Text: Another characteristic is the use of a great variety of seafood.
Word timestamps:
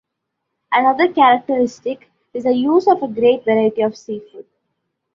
Another 0.71 1.13
characteristic 1.13 2.09
is 2.33 2.45
the 2.45 2.55
use 2.55 2.87
of 2.87 3.03
a 3.03 3.07
great 3.07 3.45
variety 3.45 3.83
of 3.83 3.95
seafood. 3.95 4.47